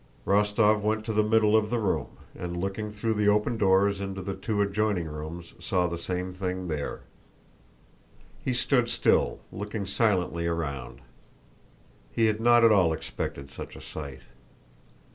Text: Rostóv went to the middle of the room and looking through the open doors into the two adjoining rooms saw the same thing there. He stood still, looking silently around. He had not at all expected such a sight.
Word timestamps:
Rostóv 0.25 0.81
went 0.81 1.05
to 1.05 1.13
the 1.13 1.21
middle 1.21 1.55
of 1.55 1.69
the 1.69 1.77
room 1.77 2.07
and 2.33 2.57
looking 2.57 2.91
through 2.91 3.13
the 3.13 3.27
open 3.29 3.55
doors 3.55 4.01
into 4.01 4.23
the 4.23 4.33
two 4.33 4.59
adjoining 4.59 5.05
rooms 5.05 5.53
saw 5.59 5.85
the 5.85 5.95
same 5.99 6.33
thing 6.33 6.69
there. 6.69 7.01
He 8.43 8.51
stood 8.55 8.89
still, 8.89 9.41
looking 9.51 9.85
silently 9.85 10.47
around. 10.47 11.01
He 12.11 12.25
had 12.25 12.41
not 12.41 12.63
at 12.63 12.71
all 12.71 12.93
expected 12.93 13.51
such 13.51 13.75
a 13.75 13.81
sight. 13.81 14.21